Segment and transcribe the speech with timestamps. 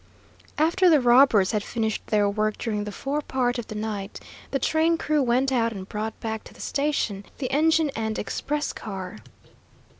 [0.57, 4.57] After the robbers had finished their work during the fore part of the night, the
[4.57, 9.19] train crew went out and brought back to the station the engine and express car.